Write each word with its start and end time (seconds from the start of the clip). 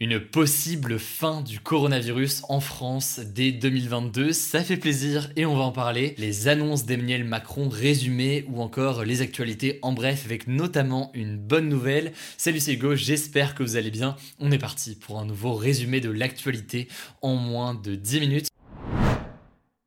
Une 0.00 0.18
possible 0.18 0.98
fin 0.98 1.42
du 1.42 1.60
coronavirus 1.60 2.42
en 2.48 2.58
France 2.58 3.20
dès 3.24 3.52
2022, 3.52 4.32
ça 4.32 4.64
fait 4.64 4.76
plaisir 4.76 5.30
et 5.36 5.46
on 5.46 5.54
va 5.56 5.62
en 5.62 5.70
parler. 5.70 6.16
Les 6.18 6.48
annonces 6.48 6.86
d'Emmanuel 6.86 7.22
Macron 7.22 7.68
résumées 7.68 8.44
ou 8.48 8.60
encore 8.60 9.04
les 9.04 9.20
actualités 9.20 9.78
en 9.82 9.92
bref 9.92 10.24
avec 10.26 10.48
notamment 10.48 11.12
une 11.14 11.36
bonne 11.36 11.68
nouvelle. 11.68 12.12
Salut 12.36 12.58
c'est 12.58 12.74
Hugo, 12.74 12.96
j'espère 12.96 13.54
que 13.54 13.62
vous 13.62 13.76
allez 13.76 13.92
bien. 13.92 14.16
On 14.40 14.50
est 14.50 14.58
parti 14.58 14.96
pour 14.96 15.20
un 15.20 15.24
nouveau 15.24 15.54
résumé 15.54 16.00
de 16.00 16.10
l'actualité 16.10 16.88
en 17.20 17.36
moins 17.36 17.74
de 17.74 17.94
10 17.94 18.20
minutes. 18.20 18.51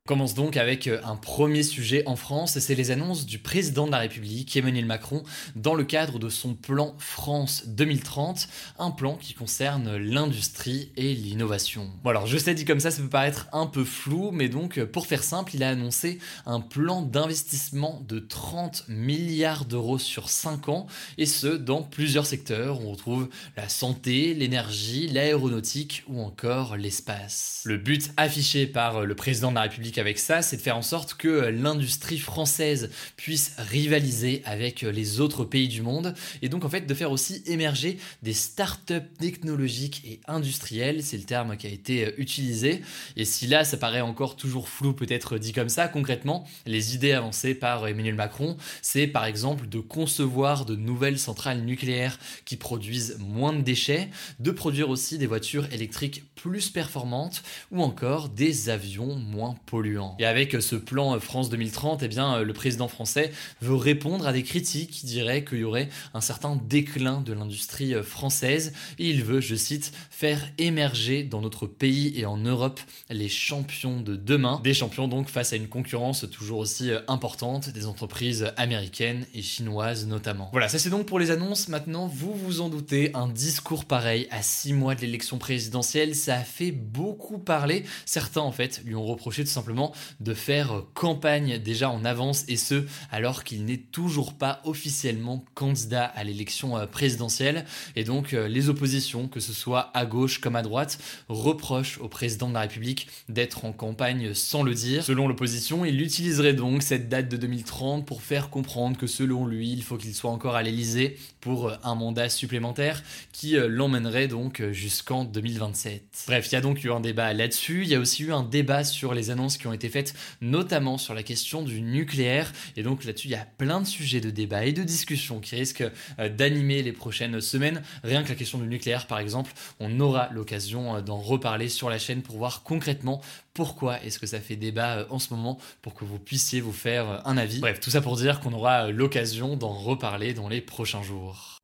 Commence 0.06 0.34
donc 0.34 0.56
avec 0.56 0.86
euh, 0.86 1.00
un 1.02 1.16
premier 1.16 1.64
sujet 1.64 2.04
en 2.06 2.14
France, 2.14 2.60
c'est 2.60 2.76
les 2.76 2.92
annonces 2.92 3.26
du 3.26 3.40
président 3.40 3.86
de 3.86 3.90
la 3.90 3.98
République, 3.98 4.56
Emmanuel 4.56 4.86
Macron, 4.86 5.24
dans 5.56 5.74
le 5.74 5.82
cadre 5.82 6.20
de 6.20 6.28
son 6.28 6.54
plan 6.54 6.94
France 6.98 7.64
2030, 7.66 8.46
un 8.78 8.92
plan 8.92 9.16
qui 9.16 9.34
concerne 9.34 9.96
l'industrie 9.96 10.92
et 10.96 11.12
l'innovation. 11.12 11.90
Bon 12.04 12.10
alors 12.10 12.28
je 12.28 12.38
sais 12.38 12.54
dit 12.54 12.64
comme 12.64 12.78
ça, 12.78 12.92
ça 12.92 13.02
peut 13.02 13.08
paraître 13.08 13.48
un 13.52 13.66
peu 13.66 13.82
flou, 13.82 14.30
mais 14.30 14.48
donc 14.48 14.78
euh, 14.78 14.86
pour 14.86 15.08
faire 15.08 15.24
simple, 15.24 15.56
il 15.56 15.64
a 15.64 15.70
annoncé 15.70 16.20
un 16.46 16.60
plan 16.60 17.02
d'investissement 17.02 18.00
de 18.06 18.20
30 18.20 18.84
milliards 18.86 19.64
d'euros 19.64 19.98
sur 19.98 20.28
5 20.28 20.68
ans, 20.68 20.86
et 21.18 21.26
ce 21.26 21.48
dans 21.48 21.82
plusieurs 21.82 22.26
secteurs. 22.26 22.80
On 22.80 22.92
retrouve 22.92 23.28
la 23.56 23.68
santé, 23.68 24.34
l'énergie, 24.34 25.08
l'aéronautique 25.08 26.04
ou 26.06 26.20
encore 26.20 26.76
l'espace. 26.76 27.62
Le 27.64 27.76
but 27.76 28.12
affiché 28.16 28.68
par 28.68 29.04
le 29.04 29.16
président 29.16 29.50
de 29.50 29.56
la 29.56 29.62
République 29.62 29.95
avec 29.98 30.18
ça, 30.18 30.42
c'est 30.42 30.56
de 30.56 30.62
faire 30.62 30.76
en 30.76 30.82
sorte 30.82 31.14
que 31.14 31.28
l'industrie 31.28 32.18
française 32.18 32.90
puisse 33.16 33.54
rivaliser 33.58 34.42
avec 34.44 34.82
les 34.82 35.20
autres 35.20 35.44
pays 35.44 35.68
du 35.68 35.82
monde 35.82 36.14
et 36.42 36.48
donc 36.48 36.64
en 36.64 36.68
fait 36.68 36.86
de 36.86 36.94
faire 36.94 37.10
aussi 37.10 37.42
émerger 37.46 37.98
des 38.22 38.32
startups 38.32 38.94
technologiques 39.18 40.02
et 40.04 40.20
industrielles, 40.28 41.02
c'est 41.02 41.16
le 41.16 41.24
terme 41.24 41.56
qui 41.56 41.66
a 41.66 41.70
été 41.70 42.14
utilisé. 42.18 42.82
Et 43.16 43.24
si 43.24 43.46
là 43.46 43.64
ça 43.64 43.76
paraît 43.76 44.00
encore 44.00 44.36
toujours 44.36 44.68
flou 44.68 44.92
peut-être 44.92 45.38
dit 45.38 45.52
comme 45.52 45.68
ça, 45.68 45.88
concrètement, 45.88 46.46
les 46.66 46.94
idées 46.94 47.12
avancées 47.12 47.54
par 47.54 47.86
Emmanuel 47.86 48.14
Macron, 48.14 48.56
c'est 48.82 49.06
par 49.06 49.24
exemple 49.24 49.68
de 49.68 49.80
concevoir 49.80 50.64
de 50.64 50.76
nouvelles 50.76 51.18
centrales 51.18 51.62
nucléaires 51.62 52.18
qui 52.44 52.56
produisent 52.56 53.18
moins 53.20 53.52
de 53.52 53.62
déchets, 53.62 54.10
de 54.40 54.50
produire 54.50 54.90
aussi 54.90 55.18
des 55.18 55.26
voitures 55.26 55.72
électriques 55.72 56.24
plus 56.34 56.70
performantes 56.70 57.42
ou 57.70 57.82
encore 57.82 58.28
des 58.28 58.68
avions 58.68 59.16
moins 59.16 59.56
polluants. 59.66 59.85
Et 60.18 60.24
avec 60.24 60.60
ce 60.60 60.76
plan 60.76 61.18
France 61.20 61.50
2030, 61.50 62.02
eh 62.02 62.08
bien, 62.08 62.42
le 62.42 62.52
président 62.52 62.88
français 62.88 63.32
veut 63.60 63.74
répondre 63.74 64.26
à 64.26 64.32
des 64.32 64.42
critiques 64.42 64.90
qui 64.90 65.06
diraient 65.06 65.44
qu'il 65.44 65.58
y 65.58 65.64
aurait 65.64 65.88
un 66.14 66.20
certain 66.20 66.60
déclin 66.68 67.20
de 67.20 67.32
l'industrie 67.32 67.94
française 68.02 68.72
il 68.98 69.24
veut, 69.24 69.40
je 69.40 69.54
cite, 69.54 69.92
faire 70.10 70.40
émerger 70.58 71.22
dans 71.22 71.40
notre 71.40 71.66
pays 71.66 72.12
et 72.18 72.26
en 72.26 72.36
Europe 72.36 72.80
les 73.10 73.28
champions 73.28 74.00
de 74.00 74.16
demain, 74.16 74.60
des 74.62 74.74
champions 74.74 75.08
donc 75.08 75.28
face 75.28 75.52
à 75.52 75.56
une 75.56 75.68
concurrence 75.68 76.26
toujours 76.30 76.58
aussi 76.58 76.90
importante 77.08 77.70
des 77.70 77.86
entreprises 77.86 78.52
américaines 78.56 79.26
et 79.34 79.42
chinoises 79.42 80.06
notamment. 80.06 80.48
Voilà, 80.52 80.68
ça 80.68 80.78
c'est 80.78 80.90
donc 80.90 81.06
pour 81.06 81.18
les 81.18 81.30
annonces. 81.30 81.68
Maintenant, 81.68 82.06
vous 82.06 82.34
vous 82.34 82.60
en 82.60 82.68
doutez, 82.68 83.10
un 83.14 83.28
discours 83.28 83.84
pareil 83.84 84.26
à 84.30 84.42
six 84.42 84.72
mois 84.72 84.94
de 84.94 85.02
l'élection 85.02 85.38
présidentielle, 85.38 86.14
ça 86.14 86.36
a 86.36 86.44
fait 86.44 86.72
beaucoup 86.72 87.38
parler. 87.38 87.84
Certains 88.04 88.40
en 88.40 88.52
fait 88.52 88.82
lui 88.84 88.94
ont 88.94 89.04
reproché 89.04 89.44
tout 89.44 89.50
simplement 89.50 89.75
de 90.20 90.34
faire 90.34 90.82
campagne 90.94 91.58
déjà 91.58 91.90
en 91.90 92.04
avance 92.04 92.44
et 92.48 92.56
ce 92.56 92.84
alors 93.10 93.44
qu'il 93.44 93.64
n'est 93.64 93.76
toujours 93.76 94.34
pas 94.34 94.60
officiellement 94.64 95.44
candidat 95.54 96.04
à 96.04 96.24
l'élection 96.24 96.86
présidentielle 96.90 97.64
et 97.94 98.04
donc 98.04 98.32
les 98.32 98.68
oppositions 98.68 99.28
que 99.28 99.40
ce 99.40 99.52
soit 99.52 99.90
à 99.94 100.06
gauche 100.06 100.40
comme 100.40 100.56
à 100.56 100.62
droite 100.62 100.98
reprochent 101.28 101.98
au 101.98 102.08
président 102.08 102.48
de 102.48 102.54
la 102.54 102.60
République 102.60 103.08
d'être 103.28 103.64
en 103.64 103.72
campagne 103.72 104.34
sans 104.34 104.62
le 104.62 104.74
dire. 104.74 105.04
Selon 105.04 105.28
l'opposition, 105.28 105.84
il 105.84 106.00
utiliserait 106.00 106.54
donc 106.54 106.82
cette 106.82 107.08
date 107.08 107.28
de 107.28 107.36
2030 107.36 108.06
pour 108.06 108.22
faire 108.22 108.50
comprendre 108.50 108.96
que 108.96 109.06
selon 109.06 109.46
lui, 109.46 109.72
il 109.72 109.82
faut 109.82 109.96
qu'il 109.96 110.14
soit 110.14 110.30
encore 110.30 110.56
à 110.56 110.62
l'Elysée 110.62 111.16
pour 111.40 111.72
un 111.84 111.94
mandat 111.94 112.28
supplémentaire 112.28 113.02
qui 113.32 113.56
l'emmènerait 113.56 114.28
donc 114.28 114.62
jusqu'en 114.72 115.24
2027. 115.24 116.24
Bref, 116.26 116.48
il 116.48 116.52
y 116.52 116.56
a 116.56 116.60
donc 116.60 116.82
eu 116.84 116.90
un 116.90 117.00
débat 117.00 117.32
là-dessus, 117.32 117.82
il 117.82 117.88
y 117.88 117.94
a 117.94 118.00
aussi 118.00 118.24
eu 118.24 118.32
un 118.32 118.42
débat 118.42 118.84
sur 118.84 119.14
les 119.14 119.30
annonces 119.30 119.58
ont 119.66 119.72
été 119.72 119.88
faites 119.88 120.14
notamment 120.40 120.98
sur 120.98 121.14
la 121.14 121.22
question 121.22 121.62
du 121.62 121.82
nucléaire 121.82 122.52
et 122.76 122.82
donc 122.82 123.04
là-dessus 123.04 123.28
il 123.28 123.32
y 123.32 123.36
a 123.36 123.46
plein 123.58 123.80
de 123.80 123.86
sujets 123.86 124.20
de 124.20 124.30
débat 124.30 124.64
et 124.64 124.72
de 124.72 124.82
discussion 124.82 125.40
qui 125.40 125.56
risquent 125.56 125.84
d'animer 126.18 126.82
les 126.82 126.92
prochaines 126.92 127.40
semaines. 127.40 127.82
Rien 128.04 128.22
que 128.22 128.28
la 128.28 128.34
question 128.34 128.58
du 128.58 128.66
nucléaire 128.66 129.06
par 129.06 129.18
exemple, 129.18 129.52
on 129.80 130.00
aura 130.00 130.28
l'occasion 130.32 131.00
d'en 131.00 131.18
reparler 131.18 131.68
sur 131.68 131.90
la 131.90 131.98
chaîne 131.98 132.22
pour 132.22 132.36
voir 132.36 132.62
concrètement 132.62 133.20
pourquoi 133.54 134.02
est-ce 134.04 134.18
que 134.18 134.26
ça 134.26 134.40
fait 134.40 134.56
débat 134.56 135.06
en 135.10 135.18
ce 135.18 135.32
moment 135.32 135.58
pour 135.82 135.94
que 135.94 136.04
vous 136.04 136.18
puissiez 136.18 136.60
vous 136.60 136.72
faire 136.72 137.26
un 137.26 137.36
avis. 137.36 137.60
Bref, 137.60 137.80
tout 137.80 137.90
ça 137.90 138.02
pour 138.02 138.16
dire 138.16 138.40
qu'on 138.40 138.52
aura 138.52 138.90
l'occasion 138.90 139.56
d'en 139.56 139.72
reparler 139.72 140.34
dans 140.34 140.48
les 140.48 140.60
prochains 140.60 141.02
jours. 141.02 141.55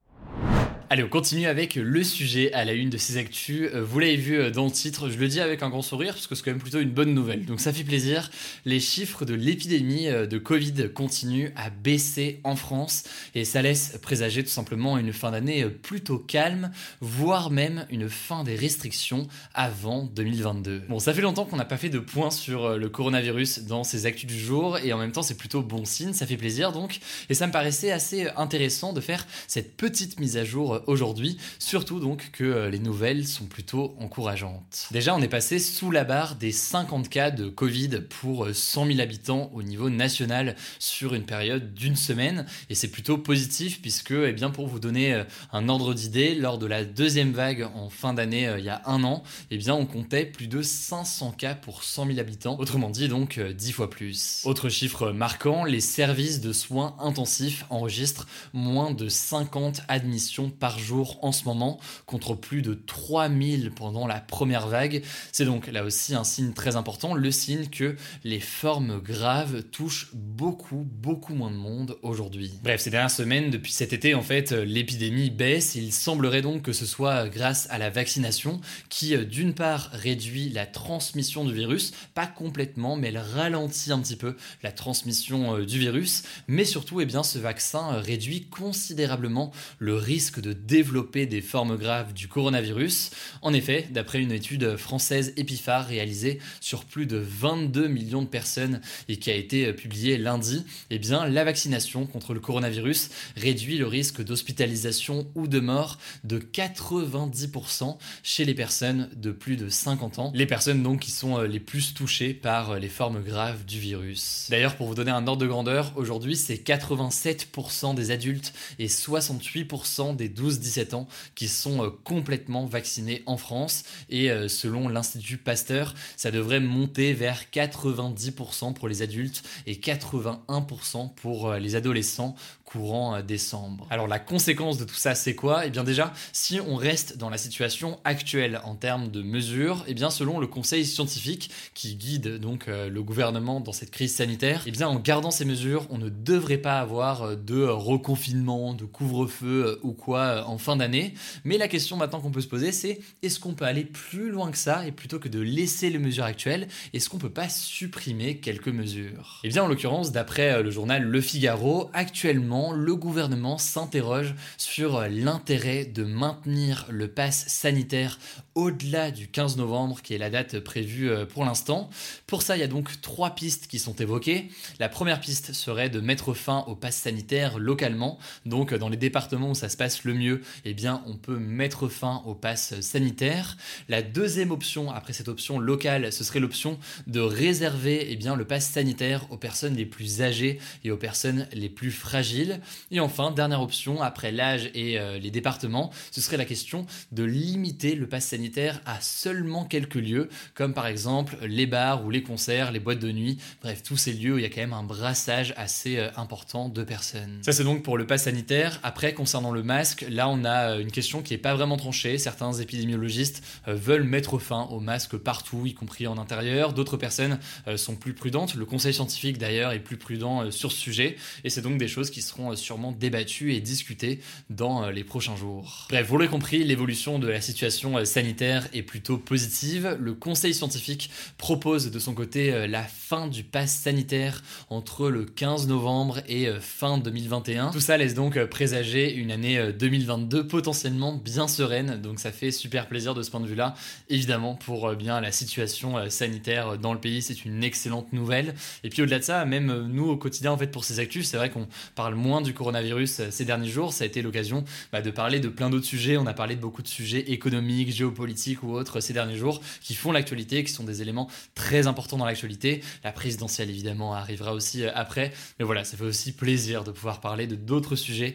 Allez, 0.92 1.04
on 1.04 1.08
continue 1.08 1.46
avec 1.46 1.76
le 1.76 2.04
sujet 2.04 2.52
à 2.52 2.66
la 2.66 2.74
une 2.74 2.90
de 2.90 2.98
ces 2.98 3.16
actus. 3.16 3.70
Vous 3.72 3.98
l'avez 3.98 4.16
vu 4.16 4.50
dans 4.50 4.66
le 4.66 4.70
titre, 4.70 5.08
je 5.08 5.16
le 5.16 5.26
dis 5.26 5.40
avec 5.40 5.62
un 5.62 5.70
grand 5.70 5.80
sourire 5.80 6.12
parce 6.12 6.26
que 6.26 6.34
c'est 6.34 6.44
quand 6.44 6.50
même 6.50 6.60
plutôt 6.60 6.80
une 6.80 6.90
bonne 6.90 7.14
nouvelle. 7.14 7.46
Donc 7.46 7.60
ça 7.60 7.72
fait 7.72 7.82
plaisir. 7.82 8.30
Les 8.66 8.78
chiffres 8.78 9.24
de 9.24 9.32
l'épidémie 9.32 10.08
de 10.08 10.36
Covid 10.36 10.90
continuent 10.94 11.48
à 11.56 11.70
baisser 11.70 12.40
en 12.44 12.56
France 12.56 13.04
et 13.34 13.46
ça 13.46 13.62
laisse 13.62 13.98
présager 14.02 14.44
tout 14.44 14.50
simplement 14.50 14.98
une 14.98 15.14
fin 15.14 15.30
d'année 15.30 15.64
plutôt 15.64 16.18
calme, 16.18 16.70
voire 17.00 17.50
même 17.50 17.86
une 17.88 18.10
fin 18.10 18.44
des 18.44 18.54
restrictions 18.54 19.26
avant 19.54 20.04
2022. 20.14 20.82
Bon, 20.90 20.98
ça 20.98 21.14
fait 21.14 21.22
longtemps 21.22 21.46
qu'on 21.46 21.56
n'a 21.56 21.64
pas 21.64 21.78
fait 21.78 21.88
de 21.88 22.00
point 22.00 22.30
sur 22.30 22.76
le 22.76 22.88
coronavirus 22.90 23.60
dans 23.60 23.82
ces 23.82 24.04
actus 24.04 24.26
du 24.26 24.38
jour 24.38 24.76
et 24.76 24.92
en 24.92 24.98
même 24.98 25.12
temps 25.12 25.22
c'est 25.22 25.38
plutôt 25.38 25.62
bon 25.62 25.86
signe, 25.86 26.12
ça 26.12 26.26
fait 26.26 26.36
plaisir 26.36 26.70
donc. 26.70 27.00
Et 27.30 27.34
ça 27.34 27.46
me 27.46 27.52
paraissait 27.52 27.92
assez 27.92 28.28
intéressant 28.36 28.92
de 28.92 29.00
faire 29.00 29.26
cette 29.48 29.74
petite 29.78 30.20
mise 30.20 30.36
à 30.36 30.44
jour 30.44 30.81
aujourd'hui, 30.86 31.38
surtout 31.58 32.00
donc 32.00 32.30
que 32.32 32.68
les 32.68 32.78
nouvelles 32.78 33.26
sont 33.26 33.46
plutôt 33.46 33.94
encourageantes. 33.98 34.88
Déjà, 34.90 35.14
on 35.14 35.22
est 35.22 35.28
passé 35.28 35.58
sous 35.58 35.90
la 35.90 36.04
barre 36.04 36.36
des 36.36 36.52
50 36.52 37.08
cas 37.08 37.30
de 37.30 37.48
Covid 37.48 38.00
pour 38.08 38.48
100 38.52 38.86
000 38.86 39.00
habitants 39.00 39.50
au 39.54 39.62
niveau 39.62 39.90
national 39.90 40.56
sur 40.78 41.14
une 41.14 41.24
période 41.24 41.74
d'une 41.74 41.96
semaine, 41.96 42.46
et 42.70 42.74
c'est 42.74 42.88
plutôt 42.88 43.18
positif 43.18 43.80
puisque, 43.80 44.12
eh 44.12 44.32
bien, 44.32 44.50
pour 44.50 44.66
vous 44.66 44.80
donner 44.80 45.22
un 45.52 45.68
ordre 45.68 45.94
d'idée, 45.94 46.34
lors 46.34 46.58
de 46.58 46.66
la 46.66 46.84
deuxième 46.84 47.32
vague 47.32 47.68
en 47.74 47.90
fin 47.90 48.14
d'année 48.14 48.52
il 48.58 48.64
y 48.64 48.68
a 48.68 48.82
un 48.86 49.04
an, 49.04 49.22
eh 49.50 49.56
bien, 49.56 49.74
on 49.74 49.86
comptait 49.86 50.26
plus 50.26 50.48
de 50.48 50.62
500 50.62 51.32
cas 51.32 51.54
pour 51.54 51.84
100 51.84 52.06
000 52.06 52.18
habitants, 52.18 52.58
autrement 52.58 52.90
dit 52.90 53.08
donc 53.08 53.38
10 53.40 53.72
fois 53.72 53.90
plus. 53.90 54.42
Autre 54.44 54.68
chiffre 54.68 55.10
marquant, 55.12 55.64
les 55.64 55.80
services 55.80 56.40
de 56.40 56.52
soins 56.52 56.96
intensifs 56.98 57.64
enregistrent 57.70 58.26
moins 58.52 58.92
de 58.92 59.08
50 59.08 59.82
admissions 59.88 60.50
par 60.50 60.71
par 60.72 60.78
jour 60.78 61.18
en 61.20 61.32
ce 61.32 61.44
moment, 61.44 61.78
contre 62.06 62.34
plus 62.34 62.62
de 62.62 62.72
3000 62.72 63.72
pendant 63.72 64.06
la 64.06 64.20
première 64.20 64.68
vague. 64.68 65.02
C'est 65.30 65.44
donc 65.44 65.66
là 65.66 65.84
aussi 65.84 66.14
un 66.14 66.24
signe 66.24 66.54
très 66.54 66.76
important, 66.76 67.12
le 67.12 67.30
signe 67.30 67.66
que 67.66 67.94
les 68.24 68.40
formes 68.40 68.98
graves 68.98 69.64
touchent 69.64 70.08
beaucoup, 70.14 70.86
beaucoup 70.90 71.34
moins 71.34 71.50
de 71.50 71.56
monde 71.56 71.98
aujourd'hui. 72.00 72.52
Bref, 72.62 72.80
ces 72.80 72.88
dernières 72.88 73.10
semaines, 73.10 73.50
depuis 73.50 73.72
cet 73.72 73.92
été, 73.92 74.14
en 74.14 74.22
fait, 74.22 74.52
l'épidémie 74.52 75.28
baisse. 75.28 75.74
Il 75.74 75.92
semblerait 75.92 76.40
donc 76.40 76.62
que 76.62 76.72
ce 76.72 76.86
soit 76.86 77.28
grâce 77.28 77.68
à 77.68 77.76
la 77.76 77.90
vaccination 77.90 78.58
qui, 78.88 79.14
d'une 79.26 79.52
part, 79.52 79.90
réduit 79.92 80.48
la 80.48 80.64
transmission 80.64 81.44
du 81.44 81.52
virus, 81.52 81.92
pas 82.14 82.26
complètement, 82.26 82.96
mais 82.96 83.08
elle 83.08 83.18
ralentit 83.18 83.92
un 83.92 84.00
petit 84.00 84.16
peu 84.16 84.36
la 84.62 84.72
transmission 84.72 85.56
euh, 85.56 85.66
du 85.66 85.78
virus, 85.78 86.22
mais 86.48 86.64
surtout, 86.64 87.02
eh 87.02 87.04
bien, 87.04 87.22
ce 87.22 87.38
vaccin 87.38 88.00
réduit 88.00 88.46
considérablement 88.46 89.52
le 89.78 89.96
risque 89.96 90.40
de 90.40 90.61
développer 90.66 91.26
des 91.26 91.40
formes 91.40 91.76
graves 91.76 92.12
du 92.12 92.28
coronavirus. 92.28 93.10
En 93.42 93.52
effet, 93.52 93.88
d'après 93.90 94.20
une 94.20 94.32
étude 94.32 94.76
française 94.76 95.32
Epiphar 95.36 95.86
réalisée 95.86 96.38
sur 96.60 96.84
plus 96.84 97.06
de 97.06 97.16
22 97.16 97.88
millions 97.88 98.22
de 98.22 98.28
personnes 98.28 98.80
et 99.08 99.16
qui 99.16 99.30
a 99.30 99.34
été 99.34 99.66
euh, 99.66 99.72
publiée 99.72 100.18
lundi, 100.18 100.64
eh 100.90 100.98
bien, 100.98 101.26
la 101.26 101.44
vaccination 101.44 102.06
contre 102.06 102.34
le 102.34 102.40
coronavirus 102.40 103.10
réduit 103.36 103.78
le 103.78 103.86
risque 103.86 104.22
d'hospitalisation 104.22 105.26
ou 105.34 105.46
de 105.46 105.60
mort 105.60 105.98
de 106.24 106.38
90% 106.38 107.96
chez 108.22 108.44
les 108.44 108.54
personnes 108.54 109.08
de 109.16 109.32
plus 109.32 109.56
de 109.56 109.68
50 109.68 110.18
ans, 110.18 110.32
les 110.34 110.46
personnes 110.46 110.82
donc 110.82 111.00
qui 111.00 111.10
sont 111.10 111.38
euh, 111.38 111.46
les 111.46 111.60
plus 111.60 111.94
touchées 111.94 112.34
par 112.34 112.72
euh, 112.72 112.78
les 112.78 112.88
formes 112.88 113.22
graves 113.22 113.64
du 113.64 113.78
virus. 113.78 114.46
D'ailleurs, 114.50 114.76
pour 114.76 114.86
vous 114.86 114.94
donner 114.94 115.10
un 115.10 115.26
ordre 115.26 115.42
de 115.42 115.46
grandeur, 115.46 115.92
aujourd'hui 115.96 116.36
c'est 116.36 116.54
87% 116.54 117.94
des 117.94 118.10
adultes 118.10 118.52
et 118.78 118.86
68% 118.86 120.16
des 120.16 120.28
12-17 120.42 120.94
ans 120.94 121.08
qui 121.34 121.48
sont 121.48 121.92
complètement 122.04 122.66
vaccinés 122.66 123.22
en 123.26 123.36
France 123.36 123.84
et 124.10 124.30
selon 124.48 124.88
l'Institut 124.88 125.38
Pasteur, 125.38 125.94
ça 126.16 126.30
devrait 126.30 126.60
monter 126.60 127.12
vers 127.12 127.44
90% 127.52 128.74
pour 128.74 128.88
les 128.88 129.02
adultes 129.02 129.42
et 129.66 129.74
81% 129.74 131.14
pour 131.14 131.52
les 131.54 131.76
adolescents 131.76 132.34
courant 132.72 133.14
euh, 133.14 133.22
décembre. 133.22 133.86
Alors 133.90 134.08
la 134.08 134.18
conséquence 134.18 134.78
de 134.78 134.84
tout 134.84 134.94
ça, 134.94 135.14
c'est 135.14 135.34
quoi? 135.34 135.66
Eh 135.66 135.70
bien 135.70 135.84
déjà, 135.84 136.12
si 136.32 136.58
on 136.60 136.76
reste 136.76 137.18
dans 137.18 137.28
la 137.28 137.36
situation 137.36 138.00
actuelle 138.04 138.60
en 138.64 138.74
termes 138.74 139.10
de 139.10 139.22
mesures, 139.22 139.84
eh 139.86 139.94
bien 139.94 140.10
selon 140.10 140.38
le 140.38 140.46
conseil 140.46 140.86
scientifique 140.86 141.50
qui 141.74 141.96
guide 141.96 142.38
donc 142.38 142.68
euh, 142.68 142.88
le 142.88 143.02
gouvernement 143.02 143.60
dans 143.60 143.72
cette 143.72 143.90
crise 143.90 144.14
sanitaire, 144.14 144.62
eh 144.66 144.70
bien 144.70 144.88
en 144.88 144.98
gardant 144.98 145.30
ces 145.30 145.44
mesures, 145.44 145.86
on 145.90 145.98
ne 145.98 146.08
devrait 146.08 146.56
pas 146.56 146.80
avoir 146.80 147.22
euh, 147.22 147.36
de 147.36 147.62
reconfinement, 147.62 148.72
de 148.72 148.84
couvre-feu 148.84 149.78
ou 149.82 149.92
quoi 149.92 150.22
en 150.46 150.58
fin 150.58 150.76
d'année. 150.76 151.14
Mais 151.44 151.58
la 151.58 151.68
question 151.68 151.96
maintenant 151.96 152.20
qu'on 152.20 152.30
peut 152.30 152.40
se 152.40 152.48
poser, 152.48 152.72
c'est 152.72 153.00
est-ce 153.22 153.40
qu'on 153.40 153.54
peut 153.54 153.64
aller 153.64 153.84
plus 153.84 154.30
loin 154.30 154.50
que 154.50 154.58
ça 154.58 154.86
et 154.86 154.92
plutôt 154.92 155.18
que 155.18 155.28
de 155.28 155.40
laisser 155.40 155.90
les 155.90 155.98
mesures 155.98 156.24
actuelles, 156.24 156.68
est-ce 156.92 157.08
qu'on 157.08 157.18
peut 157.18 157.30
pas 157.30 157.48
supprimer 157.48 158.38
quelques 158.38 158.68
mesures? 158.68 159.40
Eh 159.44 159.48
bien 159.48 159.62
en 159.62 159.68
l'occurrence, 159.68 160.12
d'après 160.12 160.62
le 160.62 160.70
journal 160.70 161.02
Le 161.02 161.20
Figaro, 161.20 161.90
actuellement 161.92 162.72
le 162.72 162.96
gouvernement 162.96 163.58
s'interroge 163.58 164.34
sur 164.56 165.02
l'intérêt 165.08 165.84
de 165.84 166.04
maintenir 166.04 166.86
le 166.90 167.08
pass 167.08 167.46
sanitaire 167.48 168.18
au-delà 168.54 169.10
du 169.10 169.28
15 169.28 169.56
novembre, 169.56 170.02
qui 170.02 170.14
est 170.14 170.18
la 170.18 170.30
date 170.30 170.60
prévue 170.60 171.10
euh, 171.10 171.24
pour 171.24 171.44
l'instant. 171.44 171.88
Pour 172.26 172.42
ça, 172.42 172.56
il 172.56 172.60
y 172.60 172.62
a 172.62 172.68
donc 172.68 173.00
trois 173.00 173.30
pistes 173.30 173.66
qui 173.66 173.78
sont 173.78 173.94
évoquées. 173.94 174.50
La 174.78 174.88
première 174.88 175.20
piste 175.20 175.52
serait 175.52 175.88
de 175.88 176.00
mettre 176.00 176.34
fin 176.34 176.64
au 176.66 176.74
pass 176.74 176.96
sanitaire 176.96 177.58
localement. 177.58 178.18
Donc, 178.46 178.74
dans 178.74 178.88
les 178.88 178.96
départements 178.96 179.50
où 179.50 179.54
ça 179.54 179.68
se 179.68 179.76
passe 179.76 180.04
le 180.04 180.14
mieux, 180.14 180.21
eh 180.64 180.74
bien, 180.74 181.02
on 181.06 181.16
peut 181.16 181.38
mettre 181.38 181.88
fin 181.88 182.22
au 182.26 182.34
pass 182.34 182.80
sanitaire. 182.80 183.56
La 183.88 184.02
deuxième 184.02 184.50
option, 184.50 184.90
après 184.90 185.12
cette 185.12 185.28
option 185.28 185.58
locale, 185.58 186.12
ce 186.12 186.24
serait 186.24 186.40
l'option 186.40 186.78
de 187.06 187.20
réserver 187.20 188.06
eh 188.10 188.16
bien, 188.16 188.36
le 188.36 188.44
pass 188.44 188.68
sanitaire 188.68 189.26
aux 189.30 189.36
personnes 189.36 189.74
les 189.74 189.86
plus 189.86 190.22
âgées 190.22 190.58
et 190.84 190.90
aux 190.90 190.96
personnes 190.96 191.46
les 191.52 191.68
plus 191.68 191.90
fragiles. 191.90 192.60
Et 192.90 193.00
enfin, 193.00 193.30
dernière 193.30 193.60
option, 193.60 194.02
après 194.02 194.32
l'âge 194.32 194.70
et 194.74 194.98
euh, 194.98 195.18
les 195.18 195.30
départements, 195.30 195.90
ce 196.10 196.20
serait 196.20 196.36
la 196.36 196.44
question 196.44 196.86
de 197.12 197.24
limiter 197.24 197.94
le 197.94 198.06
pass 198.06 198.26
sanitaire 198.26 198.80
à 198.86 199.00
seulement 199.00 199.64
quelques 199.64 199.94
lieux, 199.94 200.28
comme 200.54 200.74
par 200.74 200.86
exemple 200.86 201.36
les 201.42 201.66
bars 201.66 202.04
ou 202.04 202.10
les 202.10 202.22
concerts, 202.22 202.72
les 202.72 202.80
boîtes 202.80 202.98
de 202.98 203.12
nuit, 203.12 203.38
bref, 203.62 203.82
tous 203.82 203.96
ces 203.96 204.12
lieux 204.12 204.34
où 204.34 204.38
il 204.38 204.42
y 204.42 204.46
a 204.46 204.50
quand 204.50 204.60
même 204.60 204.72
un 204.72 204.82
brassage 204.82 205.54
assez 205.56 205.98
euh, 205.98 206.08
important 206.16 206.68
de 206.68 206.82
personnes. 206.82 207.40
Ça 207.42 207.52
c'est 207.52 207.64
donc 207.64 207.82
pour 207.82 207.98
le 207.98 208.06
pass 208.06 208.24
sanitaire. 208.24 208.78
Après, 208.82 209.14
concernant 209.14 209.50
le 209.50 209.62
masque, 209.62 210.04
là 210.12 210.28
on 210.28 210.44
a 210.44 210.72
euh, 210.72 210.80
une 210.80 210.90
question 210.90 211.22
qui 211.22 211.34
n'est 211.34 211.38
pas 211.38 211.54
vraiment 211.54 211.76
tranchée. 211.76 212.18
Certains 212.18 212.52
épidémiologistes 212.52 213.42
veulent 213.66 214.04
mettre 214.04 214.38
fin 214.38 214.62
au 214.70 214.80
masque 214.80 215.16
partout, 215.16 215.66
y 215.66 215.74
compris 215.74 216.06
en 216.06 216.18
intérieur. 216.18 216.72
D'autres 216.72 216.96
personnes 216.96 217.38
sont 217.76 217.96
plus 217.96 218.14
prudentes. 218.14 218.54
Le 218.54 218.64
conseil 218.64 218.94
scientifique 218.94 219.38
d'ailleurs 219.38 219.72
est 219.72 219.80
plus 219.80 219.96
prudent 219.96 220.50
sur 220.50 220.72
ce 220.72 220.78
sujet. 220.78 221.16
Et 221.44 221.50
c'est 221.50 221.62
donc 221.62 221.78
des 221.78 221.88
choses 221.88 222.10
qui 222.10 222.22
seront 222.22 222.52
euh, 222.52 222.56
sûrement 222.56 222.92
débattues 222.92 223.54
et 223.54 223.60
discutées 223.60 224.20
dans 224.50 224.84
euh, 224.84 224.90
les 224.90 225.04
prochains 225.04 225.36
jours. 225.36 225.86
Bref, 225.90 226.06
vous 226.06 226.18
l'avez 226.18 226.30
compris, 226.30 226.64
l'évolution 226.64 227.18
de 227.18 227.28
la 227.28 227.40
situation 227.40 227.98
euh, 227.98 228.04
sanitaire 228.04 228.68
est 228.72 228.82
plutôt 228.82 229.18
positive. 229.18 229.96
Le 230.00 230.14
conseil 230.14 230.54
scientifique 230.54 231.10
propose 231.38 231.90
de 231.90 231.98
son 231.98 232.14
côté 232.14 232.66
la 232.68 232.82
fin 232.82 233.26
du 233.26 233.42
pass 233.42 233.74
sanitaire 233.74 234.42
entre 234.70 235.08
le 235.08 235.24
15 235.24 235.66
novembre 235.66 236.20
et 236.28 236.48
fin 236.60 236.98
2021. 236.98 237.70
Tout 237.70 237.80
ça 237.80 237.96
laisse 237.96 238.14
donc 238.14 238.42
présager 238.46 239.12
une 239.12 239.30
année 239.30 239.72
2022 240.02 240.46
potentiellement 240.46 241.14
bien 241.14 241.48
sereine, 241.48 242.00
donc 242.00 242.18
ça 242.20 242.32
fait 242.32 242.50
super 242.50 242.88
plaisir 242.88 243.14
de 243.14 243.22
ce 243.22 243.30
point 243.30 243.40
de 243.40 243.46
vue-là. 243.46 243.74
Évidemment, 244.08 244.54
pour 244.54 244.94
bien 244.94 245.20
la 245.20 245.32
situation 245.32 246.10
sanitaire 246.10 246.78
dans 246.78 246.92
le 246.92 247.00
pays, 247.00 247.22
c'est 247.22 247.44
une 247.44 247.62
excellente 247.64 248.12
nouvelle. 248.12 248.54
Et 248.84 248.88
puis 248.88 249.02
au-delà 249.02 249.18
de 249.18 249.24
ça, 249.24 249.44
même 249.44 249.86
nous 249.88 250.08
au 250.08 250.16
quotidien, 250.16 250.52
en 250.52 250.58
fait, 250.58 250.68
pour 250.68 250.84
ces 250.84 250.98
actus, 250.98 251.26
c'est 251.26 251.36
vrai 251.36 251.50
qu'on 251.50 251.68
parle 251.94 252.14
moins 252.14 252.40
du 252.40 252.54
coronavirus 252.54 253.20
euh, 253.20 253.28
ces 253.30 253.44
derniers 253.44 253.68
jours, 253.68 253.92
ça 253.92 254.04
a 254.04 254.06
été 254.06 254.22
l'occasion 254.22 254.64
bah, 254.92 255.02
de 255.02 255.10
parler 255.10 255.40
de 255.40 255.48
plein 255.48 255.70
d'autres 255.70 255.86
sujets. 255.86 256.16
On 256.16 256.26
a 256.26 256.34
parlé 256.34 256.56
de 256.56 256.60
beaucoup 256.60 256.82
de 256.82 256.88
sujets 256.88 257.30
économiques, 257.32 257.92
géopolitiques 257.92 258.62
ou 258.62 258.72
autres 258.72 259.00
ces 259.00 259.12
derniers 259.12 259.36
jours 259.36 259.60
qui 259.80 259.94
font 259.94 260.12
l'actualité, 260.12 260.64
qui 260.64 260.72
sont 260.72 260.84
des 260.84 261.02
éléments 261.02 261.28
très 261.54 261.86
importants 261.86 262.16
dans 262.16 262.26
l'actualité. 262.26 262.82
La 263.04 263.12
présidentielle 263.12 263.70
évidemment 263.70 264.14
arrivera 264.14 264.52
aussi 264.52 264.84
euh, 264.84 264.90
après, 264.94 265.32
mais 265.58 265.64
voilà, 265.64 265.84
ça 265.84 265.96
fait 265.96 266.04
aussi 266.04 266.32
plaisir 266.32 266.84
de 266.84 266.90
pouvoir 266.90 267.20
parler 267.20 267.46
de 267.46 267.56
d'autres 267.56 267.96
sujets. 267.96 268.34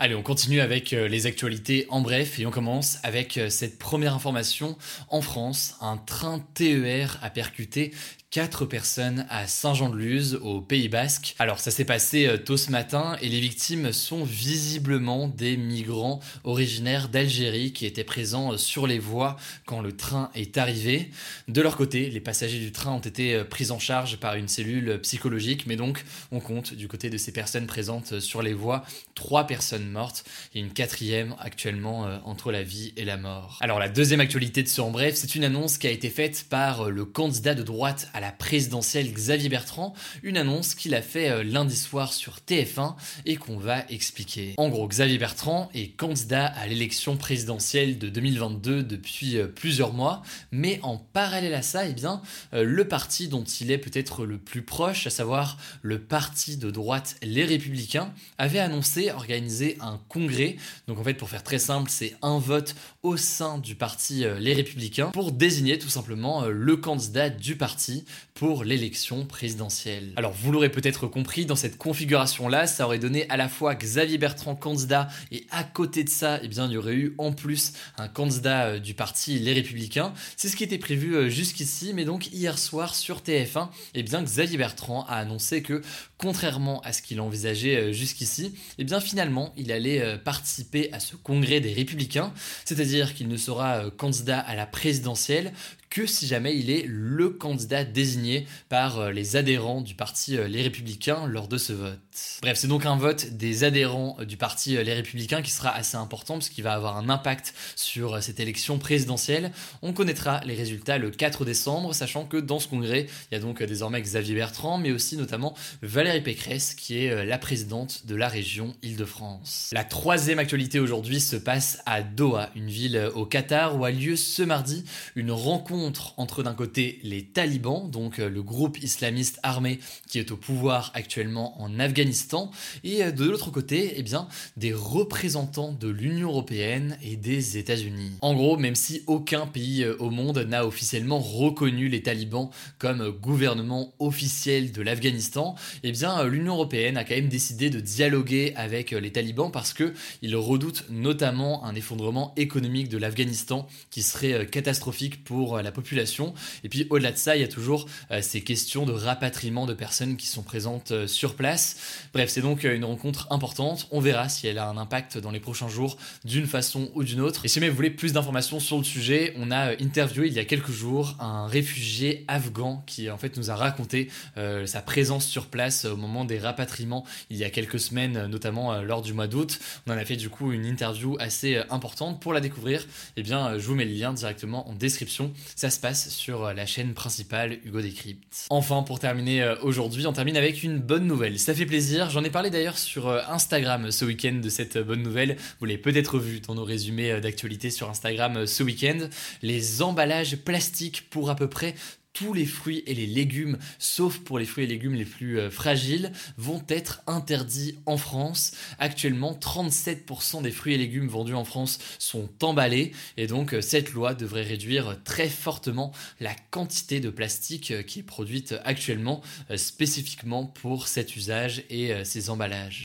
Allez, 0.00 0.16
on 0.16 0.22
continue 0.22 0.60
avec 0.60 0.92
euh, 0.92 1.06
les 1.06 1.26
actualités 1.26 1.86
en 1.88 2.00
bref 2.00 2.40
et 2.40 2.46
on 2.46 2.50
commence 2.50 2.98
avec 3.04 3.40
cette 3.48 3.78
première 3.78 4.14
information. 4.14 4.76
En 5.08 5.20
France, 5.20 5.76
un 5.80 5.96
train 5.96 6.44
TER 6.54 7.18
a 7.22 7.30
percuté 7.30 7.92
quatre 8.34 8.66
personnes 8.66 9.26
à 9.30 9.46
Saint-Jean-de-Luz, 9.46 10.40
au 10.42 10.60
Pays 10.60 10.88
Basque. 10.88 11.36
Alors 11.38 11.60
ça 11.60 11.70
s'est 11.70 11.84
passé 11.84 12.26
euh, 12.26 12.36
tôt 12.36 12.56
ce 12.56 12.72
matin 12.72 13.16
et 13.22 13.28
les 13.28 13.38
victimes 13.38 13.92
sont 13.92 14.24
visiblement 14.24 15.28
des 15.28 15.56
migrants 15.56 16.18
originaires 16.42 17.08
d'Algérie 17.08 17.72
qui 17.72 17.86
étaient 17.86 18.02
présents 18.02 18.54
euh, 18.54 18.56
sur 18.56 18.88
les 18.88 18.98
voies 18.98 19.36
quand 19.66 19.80
le 19.80 19.96
train 19.96 20.32
est 20.34 20.58
arrivé. 20.58 21.12
De 21.46 21.62
leur 21.62 21.76
côté, 21.76 22.10
les 22.10 22.18
passagers 22.18 22.58
du 22.58 22.72
train 22.72 22.90
ont 22.90 22.98
été 22.98 23.34
euh, 23.34 23.44
pris 23.44 23.70
en 23.70 23.78
charge 23.78 24.16
par 24.16 24.34
une 24.34 24.48
cellule 24.48 24.98
psychologique, 25.02 25.68
mais 25.68 25.76
donc 25.76 26.02
on 26.32 26.40
compte 26.40 26.74
du 26.74 26.88
côté 26.88 27.10
de 27.10 27.18
ces 27.18 27.30
personnes 27.30 27.68
présentes 27.68 28.18
sur 28.18 28.42
les 28.42 28.52
voies 28.52 28.84
trois 29.14 29.46
personnes 29.46 29.88
mortes 29.88 30.24
et 30.56 30.58
une 30.58 30.72
quatrième 30.72 31.36
actuellement 31.38 32.08
entre 32.24 32.50
la 32.50 32.64
vie 32.64 32.92
et 32.96 33.04
la 33.04 33.16
mort. 33.16 33.58
Alors 33.60 33.78
la 33.78 33.88
deuxième 33.88 34.18
actualité 34.18 34.64
de 34.64 34.68
ce 34.68 34.80
en 34.80 34.90
bref, 34.90 35.14
c'est 35.14 35.36
une 35.36 35.44
annonce 35.44 35.78
qui 35.78 35.86
a 35.86 35.90
été 35.90 36.10
faite 36.10 36.46
par 36.50 36.90
le 36.90 37.04
candidat 37.04 37.54
de 37.54 37.62
droite 37.62 38.08
à 38.12 38.18
la 38.23 38.23
présidentielle 38.32 39.12
Xavier 39.12 39.48
Bertrand, 39.48 39.94
une 40.22 40.36
annonce 40.36 40.74
qu'il 40.74 40.94
a 40.94 41.02
fait 41.02 41.30
euh, 41.30 41.42
lundi 41.42 41.76
soir 41.76 42.12
sur 42.12 42.38
TF1 42.46 42.94
et 43.26 43.36
qu'on 43.36 43.56
va 43.56 43.84
expliquer. 43.88 44.54
En 44.56 44.68
gros, 44.68 44.86
Xavier 44.88 45.18
Bertrand 45.18 45.70
est 45.74 45.88
candidat 45.88 46.46
à 46.46 46.66
l'élection 46.66 47.16
présidentielle 47.16 47.98
de 47.98 48.08
2022 48.08 48.82
depuis 48.82 49.38
euh, 49.38 49.46
plusieurs 49.46 49.92
mois, 49.92 50.22
mais 50.52 50.80
en 50.82 50.96
parallèle 50.96 51.54
à 51.54 51.62
ça, 51.62 51.86
eh 51.86 51.92
bien, 51.92 52.22
euh, 52.52 52.64
le 52.64 52.86
parti 52.86 53.28
dont 53.28 53.44
il 53.44 53.70
est 53.70 53.78
peut-être 53.78 54.26
le 54.26 54.38
plus 54.38 54.62
proche, 54.62 55.06
à 55.06 55.10
savoir 55.10 55.58
le 55.82 56.00
parti 56.00 56.56
de 56.56 56.70
droite 56.70 57.16
Les 57.22 57.44
Républicains, 57.44 58.12
avait 58.38 58.58
annoncé 58.58 59.10
organiser 59.10 59.76
un 59.80 60.00
congrès. 60.08 60.56
Donc 60.88 60.98
en 60.98 61.04
fait, 61.04 61.14
pour 61.14 61.28
faire 61.28 61.42
très 61.42 61.58
simple, 61.58 61.90
c'est 61.90 62.16
un 62.22 62.38
vote 62.38 62.74
au 63.02 63.16
sein 63.16 63.58
du 63.58 63.74
parti 63.74 64.24
Les 64.38 64.54
Républicains 64.54 65.10
pour 65.10 65.32
désigner 65.32 65.78
tout 65.78 65.88
simplement 65.88 66.46
le 66.46 66.76
candidat 66.76 67.30
du 67.30 67.56
parti 67.56 68.04
pour 68.34 68.64
l'élection 68.64 69.26
présidentielle. 69.26 70.12
Alors 70.16 70.32
vous 70.32 70.50
l'aurez 70.50 70.70
peut-être 70.70 71.06
compris, 71.06 71.46
dans 71.46 71.56
cette 71.56 71.78
configuration-là, 71.78 72.66
ça 72.66 72.86
aurait 72.86 72.98
donné 72.98 73.28
à 73.30 73.36
la 73.36 73.48
fois 73.48 73.74
Xavier 73.74 74.18
Bertrand 74.18 74.56
candidat 74.56 75.08
et 75.30 75.46
à 75.50 75.64
côté 75.64 76.04
de 76.04 76.08
ça, 76.08 76.40
eh 76.42 76.48
bien, 76.48 76.66
il 76.66 76.72
y 76.72 76.76
aurait 76.76 76.94
eu 76.94 77.14
en 77.18 77.32
plus 77.32 77.72
un 77.96 78.08
candidat 78.08 78.66
euh, 78.66 78.78
du 78.78 78.94
parti 78.94 79.38
Les 79.38 79.52
Républicains. 79.52 80.12
C'est 80.36 80.48
ce 80.48 80.56
qui 80.56 80.64
était 80.64 80.78
prévu 80.78 81.14
euh, 81.14 81.28
jusqu'ici, 81.28 81.92
mais 81.94 82.04
donc 82.04 82.32
hier 82.32 82.58
soir 82.58 82.94
sur 82.94 83.20
TF1, 83.20 83.68
eh 83.94 84.02
bien, 84.02 84.22
Xavier 84.22 84.58
Bertrand 84.58 85.04
a 85.06 85.16
annoncé 85.16 85.62
que 85.62 85.82
contrairement 86.24 86.80
à 86.80 86.94
ce 86.94 87.02
qu'il 87.02 87.20
envisageait 87.20 87.76
euh, 87.76 87.92
jusqu'ici, 87.92 88.54
eh 88.78 88.84
bien 88.84 88.98
finalement, 88.98 89.52
il 89.58 89.70
allait 89.70 90.00
euh, 90.00 90.16
participer 90.16 90.90
à 90.94 90.98
ce 90.98 91.16
congrès 91.16 91.60
des 91.60 91.74
républicains, 91.74 92.32
c'est-à-dire 92.64 93.12
qu'il 93.12 93.28
ne 93.28 93.36
sera 93.36 93.84
euh, 93.84 93.90
candidat 93.90 94.38
à 94.40 94.54
la 94.54 94.64
présidentielle 94.64 95.52
que 95.90 96.06
si 96.06 96.26
jamais 96.26 96.56
il 96.56 96.70
est 96.70 96.86
le 96.88 97.28
candidat 97.28 97.84
désigné 97.84 98.46
par 98.68 99.12
les 99.12 99.36
adhérents 99.36 99.80
du 99.80 99.94
parti 99.94 100.36
Les 100.48 100.62
Républicains 100.62 101.28
lors 101.28 101.46
de 101.46 101.56
ce 101.56 101.72
vote. 101.72 102.00
Bref, 102.42 102.58
c'est 102.58 102.66
donc 102.66 102.84
un 102.84 102.96
vote 102.96 103.26
des 103.36 103.62
adhérents 103.62 104.16
du 104.26 104.36
parti 104.36 104.70
Les 104.70 104.92
Républicains 104.92 105.40
qui 105.40 105.52
sera 105.52 105.70
assez 105.70 105.96
important 105.96 106.38
puisqu'il 106.38 106.64
va 106.64 106.72
avoir 106.72 106.96
un 106.96 107.08
impact 107.10 107.54
sur 107.76 108.20
cette 108.24 108.40
élection 108.40 108.78
présidentielle. 108.78 109.52
On 109.82 109.92
connaîtra 109.92 110.40
les 110.44 110.54
résultats 110.54 110.98
le 110.98 111.12
4 111.12 111.44
décembre, 111.44 111.94
sachant 111.94 112.24
que 112.24 112.38
dans 112.38 112.58
ce 112.58 112.66
congrès, 112.66 113.06
il 113.30 113.34
y 113.34 113.36
a 113.36 113.40
donc 113.40 113.62
désormais 113.62 114.02
Xavier 114.02 114.34
Bertrand, 114.34 114.78
mais 114.78 114.90
aussi 114.90 115.16
notamment 115.16 115.54
Valérie 115.80 116.13
Pécresse, 116.22 116.74
qui 116.74 117.04
est 117.04 117.24
la 117.24 117.38
présidente 117.38 118.06
de 118.06 118.14
la 118.14 118.28
région 118.28 118.74
Île-de-France. 118.82 119.70
La 119.72 119.84
troisième 119.84 120.38
actualité 120.38 120.80
aujourd'hui 120.80 121.20
se 121.20 121.36
passe 121.36 121.78
à 121.86 122.02
Doha, 122.02 122.50
une 122.54 122.68
ville 122.68 123.10
au 123.14 123.26
Qatar, 123.26 123.78
où 123.78 123.84
a 123.84 123.90
lieu 123.90 124.16
ce 124.16 124.42
mardi 124.42 124.84
une 125.16 125.30
rencontre 125.30 126.14
entre 126.16 126.42
d'un 126.42 126.54
côté 126.54 126.98
les 127.02 127.24
talibans, 127.24 127.90
donc 127.90 128.18
euh, 128.18 128.28
le 128.28 128.42
groupe 128.42 128.82
islamiste 128.82 129.38
armé 129.42 129.78
qui 130.08 130.18
est 130.18 130.30
au 130.30 130.36
pouvoir 130.36 130.90
actuellement 130.94 131.60
en 131.60 131.78
Afghanistan, 131.78 132.50
et 132.82 133.02
euh, 133.02 133.10
de 133.10 133.24
l'autre 133.24 133.50
côté, 133.50 133.94
eh 133.96 134.02
bien, 134.02 134.28
des 134.56 134.72
représentants 134.72 135.72
de 135.72 135.88
l'Union 135.88 136.28
européenne 136.28 136.98
et 137.02 137.16
des 137.16 137.58
États-Unis. 137.58 138.12
En 138.20 138.34
gros, 138.34 138.56
même 138.56 138.74
si 138.74 139.02
aucun 139.06 139.46
pays 139.46 139.84
euh, 139.84 139.96
au 139.98 140.10
monde 140.10 140.38
n'a 140.38 140.66
officiellement 140.66 141.18
reconnu 141.18 141.88
les 141.88 142.02
talibans 142.02 142.50
comme 142.78 143.10
gouvernement 143.10 143.94
officiel 143.98 144.72
de 144.72 144.82
l'Afghanistan, 144.82 145.54
eh 145.82 145.92
bien, 145.94 146.24
l'Union 146.24 146.54
européenne 146.54 146.96
a 146.96 147.04
quand 147.04 147.14
même 147.14 147.28
décidé 147.28 147.70
de 147.70 147.80
dialoguer 147.80 148.52
avec 148.56 148.90
les 148.90 149.12
talibans 149.12 149.50
parce 149.50 149.72
que 149.72 149.94
ils 150.22 150.36
redoutent 150.36 150.84
notamment 150.90 151.64
un 151.64 151.74
effondrement 151.74 152.32
économique 152.36 152.88
de 152.88 152.98
l'Afghanistan 152.98 153.66
qui 153.90 154.02
serait 154.02 154.46
catastrophique 154.46 155.24
pour 155.24 155.58
la 155.58 155.72
population. 155.72 156.34
Et 156.62 156.68
puis 156.68 156.86
au-delà 156.90 157.12
de 157.12 157.16
ça, 157.16 157.36
il 157.36 157.40
y 157.40 157.44
a 157.44 157.48
toujours 157.48 157.86
euh, 158.10 158.20
ces 158.22 158.42
questions 158.42 158.86
de 158.86 158.92
rapatriement 158.92 159.66
de 159.66 159.74
personnes 159.74 160.16
qui 160.16 160.26
sont 160.26 160.42
présentes 160.42 160.92
euh, 160.92 161.06
sur 161.06 161.34
place. 161.34 161.76
Bref, 162.12 162.30
c'est 162.30 162.40
donc 162.40 162.64
euh, 162.64 162.74
une 162.74 162.84
rencontre 162.84 163.26
importante. 163.30 163.88
On 163.90 164.00
verra 164.00 164.28
si 164.28 164.46
elle 164.46 164.58
a 164.58 164.68
un 164.68 164.76
impact 164.76 165.18
dans 165.18 165.30
les 165.30 165.40
prochains 165.40 165.68
jours 165.68 165.96
d'une 166.24 166.46
façon 166.46 166.90
ou 166.94 167.04
d'une 167.04 167.20
autre. 167.20 167.44
Et 167.44 167.48
si 167.48 167.60
vous 167.60 167.74
voulez 167.74 167.90
plus 167.90 168.12
d'informations 168.12 168.60
sur 168.60 168.78
le 168.78 168.84
sujet, 168.84 169.34
on 169.36 169.50
a 169.50 169.72
interviewé 169.82 170.28
il 170.28 170.34
y 170.34 170.38
a 170.38 170.44
quelques 170.44 170.70
jours 170.70 171.16
un 171.20 171.46
réfugié 171.46 172.24
afghan 172.28 172.82
qui 172.86 173.10
en 173.10 173.18
fait 173.18 173.36
nous 173.36 173.50
a 173.50 173.54
raconté 173.54 174.08
sa 174.36 174.82
présence 174.82 175.26
sur 175.26 175.46
place 175.46 175.83
au 175.86 175.96
moment 175.96 176.24
des 176.24 176.38
rapatriements 176.38 177.04
il 177.30 177.36
y 177.36 177.44
a 177.44 177.50
quelques 177.50 177.80
semaines, 177.80 178.26
notamment 178.26 178.80
lors 178.82 179.02
du 179.02 179.12
mois 179.12 179.26
d'août. 179.26 179.58
On 179.86 179.92
en 179.92 179.96
a 179.96 180.04
fait 180.04 180.16
du 180.16 180.28
coup 180.28 180.52
une 180.52 180.64
interview 180.64 181.16
assez 181.20 181.56
importante. 181.70 182.20
Pour 182.20 182.32
la 182.32 182.40
découvrir, 182.40 182.86
eh 183.16 183.22
bien, 183.22 183.58
je 183.58 183.66
vous 183.66 183.74
mets 183.74 183.84
le 183.84 183.92
lien 183.92 184.12
directement 184.12 184.68
en 184.68 184.74
description. 184.74 185.32
Ça 185.56 185.70
se 185.70 185.80
passe 185.80 186.10
sur 186.10 186.44
euh, 186.44 186.54
la 186.54 186.66
chaîne 186.66 186.94
principale 186.94 187.58
Hugo 187.64 187.80
Décrypte. 187.80 188.46
Enfin, 188.50 188.82
pour 188.82 188.98
terminer 188.98 189.42
euh, 189.42 189.56
aujourd'hui, 189.62 190.06
on 190.06 190.12
termine 190.12 190.36
avec 190.36 190.62
une 190.62 190.78
bonne 190.78 191.06
nouvelle. 191.06 191.38
Ça 191.38 191.54
fait 191.54 191.66
plaisir. 191.66 192.10
J'en 192.10 192.24
ai 192.24 192.30
parlé 192.30 192.50
d'ailleurs 192.50 192.78
sur 192.78 193.08
euh, 193.08 193.20
Instagram 193.28 193.90
ce 193.90 194.04
week-end 194.04 194.40
de 194.42 194.48
cette 194.48 194.78
bonne 194.78 195.02
nouvelle. 195.02 195.36
Vous 195.60 195.66
l'avez 195.66 195.78
peut-être 195.78 196.18
vu 196.18 196.40
dans 196.40 196.54
nos 196.54 196.64
résumés 196.64 197.20
d'actualité 197.20 197.70
sur 197.70 197.90
Instagram 197.90 198.46
ce 198.46 198.62
week-end. 198.62 199.08
Les 199.42 199.82
emballages 199.82 200.36
plastiques 200.36 201.08
pour 201.10 201.30
à 201.30 201.36
peu 201.36 201.48
près 201.48 201.74
tous 202.14 202.32
les 202.32 202.46
fruits 202.46 202.82
et 202.86 202.94
les 202.94 203.06
légumes, 203.06 203.58
sauf 203.78 204.20
pour 204.20 204.38
les 204.38 204.46
fruits 204.46 204.64
et 204.64 204.68
légumes 204.68 204.94
les 204.94 205.04
plus 205.04 205.38
euh, 205.38 205.50
fragiles, 205.50 206.12
vont 206.38 206.62
être 206.68 207.02
interdits 207.06 207.76
en 207.84 207.98
France. 207.98 208.52
Actuellement, 208.78 209.34
37% 209.34 210.40
des 210.40 210.52
fruits 210.52 210.74
et 210.74 210.78
légumes 210.78 211.08
vendus 211.08 211.34
en 211.34 211.44
France 211.44 211.78
sont 211.98 212.30
emballés 212.42 212.92
et 213.16 213.26
donc 213.26 213.52
euh, 213.52 213.60
cette 213.60 213.92
loi 213.92 214.14
devrait 214.14 214.42
réduire 214.42 214.96
très 215.04 215.28
fortement 215.28 215.92
la 216.20 216.34
quantité 216.50 217.00
de 217.00 217.10
plastique 217.10 217.72
euh, 217.72 217.82
qui 217.82 217.98
est 217.98 218.04
produite 218.04 218.54
actuellement 218.64 219.20
spécifiquement 219.56 220.46
pour 220.46 220.86
cet 220.86 221.16
usage 221.16 221.64
et 221.68 221.92
ces 222.04 222.30
emballages. 222.30 222.84